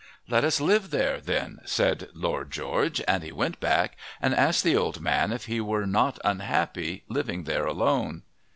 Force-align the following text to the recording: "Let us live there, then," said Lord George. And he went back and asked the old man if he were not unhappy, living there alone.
"Let 0.27 0.43
us 0.43 0.59
live 0.59 0.89
there, 0.89 1.21
then," 1.21 1.59
said 1.63 2.07
Lord 2.15 2.49
George. 2.49 3.03
And 3.07 3.21
he 3.21 3.31
went 3.31 3.59
back 3.59 3.97
and 4.19 4.33
asked 4.33 4.63
the 4.63 4.75
old 4.75 4.99
man 4.99 5.31
if 5.31 5.45
he 5.45 5.61
were 5.61 5.85
not 5.85 6.17
unhappy, 6.23 7.03
living 7.07 7.43
there 7.43 7.67
alone. 7.67 8.23